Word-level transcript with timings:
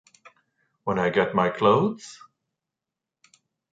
When 0.83 0.97
I 0.97 1.11
get 1.11 1.35
my 1.35 1.49
clothes? 1.51 2.17